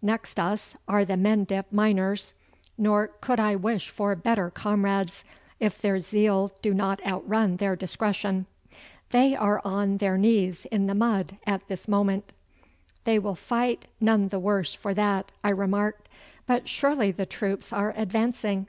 [0.00, 2.32] Next us are the Mendip miners,
[2.78, 5.26] nor could I wish for better comrades,
[5.60, 8.46] if their zeal do not outrun their discretion.
[9.10, 12.32] They are on their knees in the mud at this moment.'
[13.04, 16.08] 'They will fight none the worse for that,' I remarked;
[16.46, 18.68] 'but surely the troops are advancing!